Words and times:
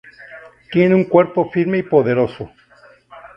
Tiene 0.71 0.95
un 0.95 1.03
cuerpo 1.03 1.51
firme 1.51 1.77
y 1.77 1.83
poderoso. 1.83 2.49